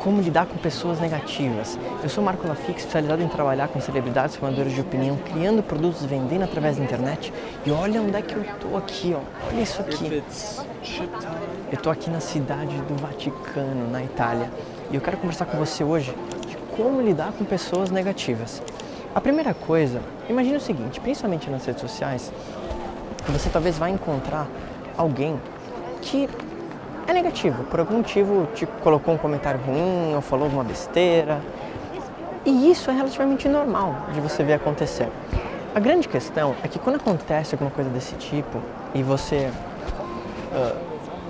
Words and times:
como 0.00 0.20
lidar 0.20 0.46
com 0.46 0.56
pessoas 0.56 0.98
negativas. 0.98 1.78
Eu 2.02 2.08
sou 2.08 2.24
Marco 2.24 2.48
Lafique, 2.48 2.78
especializado 2.78 3.22
em 3.22 3.28
trabalhar 3.28 3.68
com 3.68 3.80
celebridades, 3.80 4.34
formadores 4.34 4.72
de 4.72 4.80
opinião, 4.80 5.16
criando 5.16 5.62
produtos, 5.62 6.04
vendendo 6.04 6.42
através 6.42 6.78
da 6.78 6.84
internet. 6.84 7.32
E 7.64 7.70
olha 7.70 8.00
onde 8.00 8.16
é 8.16 8.22
que 8.22 8.34
eu 8.34 8.42
tô 8.58 8.76
aqui, 8.76 9.14
ó. 9.14 9.20
Olha 9.48 9.60
isso 9.60 9.80
aqui. 9.80 10.22
Eu 11.70 11.78
tô 11.78 11.90
aqui 11.90 12.10
na 12.10 12.20
cidade 12.20 12.74
do 12.82 13.00
Vaticano, 13.00 13.90
na 13.90 14.02
Itália. 14.02 14.50
E 14.90 14.94
eu 14.94 15.00
quero 15.00 15.18
conversar 15.18 15.44
com 15.44 15.58
você 15.58 15.84
hoje 15.84 16.14
de 16.48 16.56
como 16.74 17.00
lidar 17.00 17.32
com 17.32 17.44
pessoas 17.44 17.90
negativas. 17.90 18.62
A 19.14 19.20
primeira 19.20 19.52
coisa, 19.52 20.00
imagine 20.28 20.56
o 20.56 20.60
seguinte, 20.60 20.98
principalmente 20.98 21.50
nas 21.50 21.66
redes 21.66 21.80
sociais, 21.80 22.32
você 23.28 23.50
talvez 23.50 23.76
vai 23.76 23.90
encontrar 23.90 24.48
alguém 24.96 25.38
que 26.00 26.28
é 27.10 27.12
negativo. 27.12 27.64
Por 27.64 27.80
algum 27.80 27.98
motivo 27.98 28.46
te 28.54 28.66
colocou 28.66 29.14
um 29.14 29.18
comentário 29.18 29.60
ruim 29.60 30.14
ou 30.14 30.20
falou 30.20 30.44
alguma 30.44 30.64
besteira. 30.64 31.40
E 32.44 32.70
isso 32.70 32.90
é 32.90 32.94
relativamente 32.94 33.48
normal 33.48 33.94
de 34.14 34.20
você 34.20 34.42
ver 34.42 34.54
acontecer. 34.54 35.08
A 35.74 35.80
grande 35.80 36.08
questão 36.08 36.54
é 36.62 36.68
que 36.68 36.78
quando 36.78 36.96
acontece 36.96 37.54
alguma 37.54 37.70
coisa 37.70 37.90
desse 37.90 38.14
tipo 38.14 38.58
e 38.94 39.02
você 39.02 39.50
uh, 40.52 40.76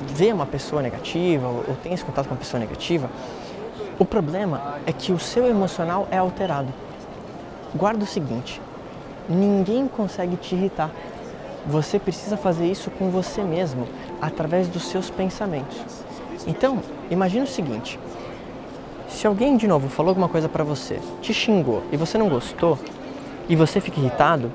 vê 0.00 0.32
uma 0.32 0.46
pessoa 0.46 0.80
negativa 0.80 1.46
ou, 1.46 1.64
ou 1.68 1.76
tem 1.82 1.92
esse 1.92 2.04
contato 2.04 2.28
com 2.28 2.34
uma 2.34 2.38
pessoa 2.38 2.60
negativa, 2.60 3.10
o 3.98 4.04
problema 4.04 4.78
é 4.86 4.92
que 4.92 5.12
o 5.12 5.18
seu 5.18 5.46
emocional 5.46 6.06
é 6.10 6.18
alterado. 6.18 6.68
Guarda 7.74 8.04
o 8.04 8.06
seguinte: 8.06 8.60
ninguém 9.28 9.88
consegue 9.88 10.36
te 10.36 10.54
irritar. 10.54 10.90
Você 11.66 11.98
precisa 11.98 12.36
fazer 12.36 12.66
isso 12.66 12.90
com 12.90 13.10
você 13.10 13.42
mesmo, 13.42 13.86
através 14.20 14.68
dos 14.68 14.88
seus 14.88 15.10
pensamentos. 15.10 15.78
Então, 16.46 16.80
imagine 17.10 17.44
o 17.44 17.48
seguinte: 17.48 17.98
se 19.08 19.26
alguém 19.26 19.56
de 19.56 19.68
novo 19.68 19.88
falou 19.88 20.10
alguma 20.10 20.28
coisa 20.28 20.48
para 20.48 20.64
você, 20.64 20.98
te 21.20 21.32
xingou 21.32 21.82
e 21.92 21.96
você 21.96 22.18
não 22.18 22.28
gostou, 22.28 22.78
e 23.48 23.54
você 23.54 23.80
fica 23.80 24.00
irritado, 24.00 24.50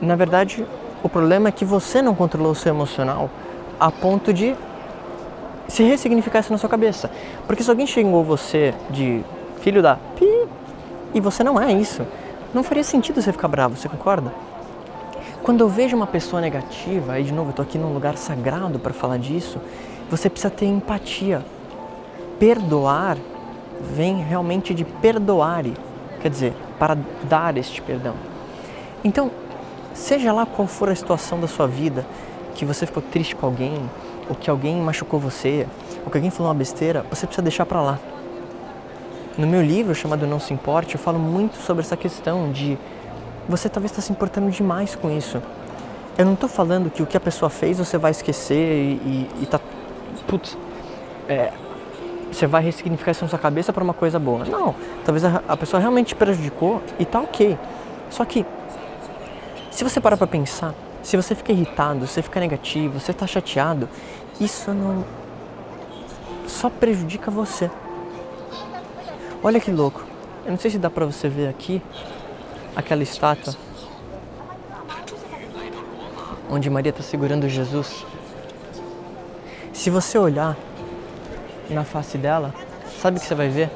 na 0.00 0.16
verdade, 0.16 0.66
o 1.02 1.08
problema 1.08 1.48
é 1.48 1.52
que 1.52 1.64
você 1.64 2.02
não 2.02 2.14
controlou 2.14 2.52
o 2.52 2.54
seu 2.54 2.72
emocional 2.72 3.30
a 3.78 3.90
ponto 3.90 4.32
de 4.32 4.54
se 5.68 5.82
ressignificar 5.84 6.40
isso 6.40 6.52
na 6.52 6.58
sua 6.58 6.68
cabeça. 6.68 7.10
Porque 7.46 7.62
se 7.62 7.70
alguém 7.70 7.86
xingou 7.86 8.24
você 8.24 8.74
de 8.90 9.22
filho 9.60 9.82
da 9.82 9.96
pi, 10.16 10.48
e 11.14 11.20
você 11.20 11.44
não 11.44 11.60
é 11.60 11.72
isso, 11.72 12.06
não 12.52 12.62
faria 12.62 12.82
sentido 12.82 13.20
você 13.20 13.32
ficar 13.32 13.48
bravo, 13.48 13.76
você 13.76 13.88
concorda? 13.88 14.32
Quando 15.42 15.60
eu 15.62 15.68
vejo 15.68 15.96
uma 15.96 16.06
pessoa 16.06 16.40
negativa, 16.40 17.18
e 17.18 17.24
de 17.24 17.32
novo 17.32 17.48
eu 17.48 17.50
estou 17.50 17.64
aqui 17.64 17.76
num 17.76 17.92
lugar 17.92 18.16
sagrado 18.16 18.78
para 18.78 18.92
falar 18.92 19.18
disso, 19.18 19.58
você 20.08 20.30
precisa 20.30 20.50
ter 20.50 20.66
empatia. 20.66 21.44
Perdoar 22.38 23.18
vem 23.80 24.22
realmente 24.22 24.72
de 24.72 24.84
perdoare, 24.84 25.74
quer 26.20 26.28
dizer, 26.28 26.54
para 26.78 26.96
dar 27.24 27.56
este 27.56 27.82
perdão. 27.82 28.14
Então, 29.02 29.32
seja 29.92 30.32
lá 30.32 30.46
qual 30.46 30.68
for 30.68 30.88
a 30.88 30.94
situação 30.94 31.40
da 31.40 31.48
sua 31.48 31.66
vida, 31.66 32.06
que 32.54 32.64
você 32.64 32.86
ficou 32.86 33.02
triste 33.02 33.34
com 33.34 33.46
alguém, 33.46 33.90
ou 34.28 34.36
que 34.36 34.48
alguém 34.48 34.76
machucou 34.76 35.18
você, 35.18 35.66
ou 36.04 36.10
que 36.10 36.18
alguém 36.18 36.30
falou 36.30 36.52
uma 36.52 36.58
besteira, 36.58 37.04
você 37.10 37.26
precisa 37.26 37.42
deixar 37.42 37.66
para 37.66 37.82
lá. 37.82 37.98
No 39.36 39.46
meu 39.46 39.62
livro 39.62 39.92
chamado 39.92 40.24
Não 40.24 40.38
Se 40.38 40.54
Importe, 40.54 40.94
eu 40.94 41.00
falo 41.00 41.18
muito 41.18 41.56
sobre 41.56 41.82
essa 41.82 41.96
questão 41.96 42.52
de 42.52 42.78
você 43.48 43.68
talvez 43.68 43.90
está 43.90 44.02
se 44.02 44.12
importando 44.12 44.50
demais 44.50 44.94
com 44.94 45.10
isso. 45.10 45.42
Eu 46.16 46.26
não 46.26 46.34
estou 46.34 46.48
falando 46.48 46.90
que 46.90 47.02
o 47.02 47.06
que 47.06 47.16
a 47.16 47.20
pessoa 47.20 47.48
fez 47.48 47.78
você 47.78 47.96
vai 47.96 48.10
esquecer 48.10 48.54
e, 48.54 48.92
e, 48.94 49.30
e 49.42 49.46
tá. 49.46 49.60
Putz, 50.26 50.56
é, 51.28 51.52
você 52.30 52.46
vai 52.46 52.62
ressignificar 52.62 53.10
isso 53.10 53.24
na 53.24 53.28
sua 53.28 53.38
cabeça 53.38 53.72
para 53.72 53.82
uma 53.82 53.94
coisa 53.94 54.18
boa. 54.18 54.44
Não, 54.44 54.74
talvez 55.04 55.24
a, 55.24 55.42
a, 55.48 55.56
pessoa 55.56 55.80
realmente 55.80 56.08
te 56.08 56.14
prejudicou 56.14 56.82
e 56.98 57.04
tá 57.04 57.20
ok. 57.20 57.58
Só 58.10 58.24
que, 58.24 58.44
se 59.70 59.84
você 59.84 60.00
parar 60.00 60.16
para 60.16 60.26
pensar, 60.26 60.74
se 61.02 61.16
você 61.16 61.34
fica 61.34 61.52
irritado, 61.52 62.06
se 62.06 62.14
você 62.14 62.22
fica 62.22 62.40
negativo, 62.40 62.98
você 63.00 63.10
está 63.10 63.26
chateado, 63.26 63.88
isso 64.40 64.72
não. 64.72 65.04
só 66.46 66.70
prejudica 66.70 67.30
você. 67.30 67.70
Olha 69.42 69.58
que 69.58 69.70
louco. 69.70 70.04
Eu 70.44 70.52
não 70.52 70.58
sei 70.58 70.70
se 70.70 70.78
dá 70.78 70.90
para 70.90 71.06
você 71.06 71.28
ver 71.28 71.48
aqui, 71.48 71.82
aquela 72.76 73.02
estátua 73.02 73.54
onde 76.52 76.68
Maria 76.68 76.90
está 76.90 77.02
segurando 77.02 77.48
Jesus. 77.48 78.04
Se 79.72 79.88
você 79.88 80.18
olhar 80.18 80.54
na 81.70 81.82
face 81.82 82.18
dela, 82.18 82.54
sabe 83.00 83.16
o 83.16 83.20
que 83.20 83.26
você 83.26 83.34
vai 83.34 83.48
ver? 83.48 83.70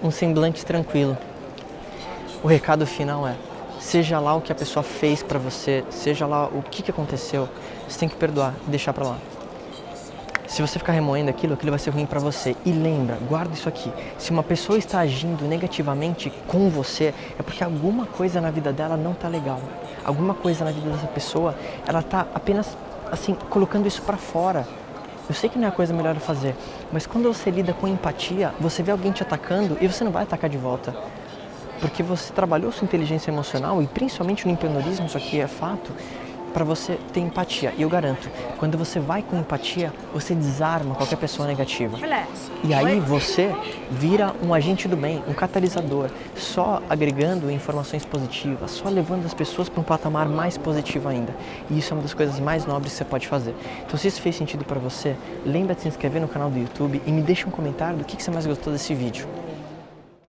Um 0.00 0.12
semblante 0.12 0.64
tranquilo. 0.64 1.18
O 2.44 2.46
recado 2.46 2.86
final 2.86 3.26
é: 3.26 3.34
seja 3.80 4.20
lá 4.20 4.36
o 4.36 4.40
que 4.40 4.52
a 4.52 4.54
pessoa 4.54 4.84
fez 4.84 5.20
para 5.20 5.38
você, 5.38 5.84
seja 5.90 6.26
lá 6.26 6.46
o 6.46 6.62
que, 6.62 6.80
que 6.80 6.92
aconteceu, 6.92 7.48
você 7.88 7.98
tem 7.98 8.08
que 8.08 8.14
perdoar 8.14 8.54
e 8.68 8.70
deixar 8.70 8.92
para 8.92 9.04
lá. 9.04 9.18
Se 10.46 10.62
você 10.62 10.78
ficar 10.78 10.92
remoendo 10.92 11.28
aquilo, 11.28 11.54
aquilo 11.54 11.70
vai 11.72 11.78
ser 11.78 11.90
ruim 11.90 12.06
para 12.06 12.20
você. 12.20 12.56
E 12.64 12.70
lembra, 12.70 13.18
guarda 13.28 13.52
isso 13.52 13.68
aqui. 13.68 13.92
Se 14.16 14.30
uma 14.30 14.42
pessoa 14.42 14.78
está 14.78 15.00
agindo 15.00 15.44
negativamente 15.44 16.32
com 16.46 16.70
você, 16.70 17.12
é 17.38 17.42
porque 17.42 17.64
alguma 17.64 18.06
coisa 18.06 18.40
na 18.40 18.50
vida 18.50 18.72
dela 18.72 18.96
não 18.96 19.12
tá 19.12 19.28
legal. 19.28 19.60
Alguma 20.04 20.34
coisa 20.34 20.64
na 20.64 20.70
vida 20.70 20.88
dessa 20.88 21.08
pessoa, 21.08 21.54
ela 21.86 22.00
tá 22.00 22.26
apenas 22.32 22.76
assim 23.10 23.34
colocando 23.50 23.88
isso 23.88 24.02
para 24.02 24.16
fora. 24.16 24.66
Eu 25.28 25.34
sei 25.34 25.50
que 25.50 25.58
não 25.58 25.66
é 25.66 25.68
a 25.68 25.72
coisa 25.72 25.92
melhor 25.92 26.16
a 26.16 26.20
fazer, 26.20 26.54
mas 26.92 27.04
quando 27.04 27.32
você 27.32 27.50
lida 27.50 27.72
com 27.72 27.88
empatia, 27.88 28.54
você 28.60 28.80
vê 28.80 28.92
alguém 28.92 29.10
te 29.10 29.24
atacando 29.24 29.76
e 29.80 29.88
você 29.88 30.04
não 30.04 30.12
vai 30.12 30.22
atacar 30.22 30.48
de 30.48 30.56
volta. 30.56 30.94
Porque 31.80 32.02
você 32.02 32.32
trabalhou 32.32 32.70
sua 32.70 32.84
inteligência 32.84 33.30
emocional 33.30 33.82
e 33.82 33.88
principalmente 33.88 34.46
no 34.46 34.52
empreendedorismo, 34.52 35.06
isso 35.06 35.18
aqui 35.18 35.40
é 35.40 35.48
fato, 35.48 35.90
para 36.56 36.64
você 36.64 36.98
ter 37.12 37.20
empatia. 37.20 37.74
E 37.76 37.82
eu 37.82 37.88
garanto, 37.90 38.30
quando 38.56 38.78
você 38.78 38.98
vai 38.98 39.22
com 39.22 39.38
empatia, 39.38 39.92
você 40.10 40.34
desarma 40.34 40.94
qualquer 40.94 41.16
pessoa 41.16 41.46
negativa. 41.46 41.98
E 42.64 42.72
aí 42.72 42.98
você 42.98 43.54
vira 43.90 44.34
um 44.42 44.54
agente 44.54 44.88
do 44.88 44.96
bem, 44.96 45.22
um 45.28 45.34
catalisador, 45.34 46.08
só 46.34 46.80
agregando 46.88 47.50
informações 47.50 48.06
positivas, 48.06 48.70
só 48.70 48.88
levando 48.88 49.26
as 49.26 49.34
pessoas 49.34 49.68
para 49.68 49.82
um 49.82 49.84
patamar 49.84 50.30
mais 50.30 50.56
positivo 50.56 51.10
ainda. 51.10 51.36
E 51.68 51.78
isso 51.78 51.92
é 51.92 51.94
uma 51.94 52.02
das 52.02 52.14
coisas 52.14 52.40
mais 52.40 52.64
nobres 52.64 52.92
que 52.92 52.98
você 53.00 53.04
pode 53.04 53.28
fazer. 53.28 53.54
Então, 53.86 53.98
se 53.98 54.08
isso 54.08 54.22
fez 54.22 54.34
sentido 54.34 54.64
para 54.64 54.80
você, 54.80 55.14
lembra 55.44 55.74
de 55.74 55.82
se 55.82 55.88
inscrever 55.88 56.22
no 56.22 56.28
canal 56.28 56.48
do 56.48 56.58
YouTube 56.58 57.02
e 57.04 57.12
me 57.12 57.20
deixa 57.20 57.46
um 57.46 57.50
comentário 57.50 57.98
do 57.98 58.04
que 58.04 58.22
você 58.22 58.30
mais 58.30 58.46
gostou 58.46 58.72
desse 58.72 58.94
vídeo. 58.94 59.28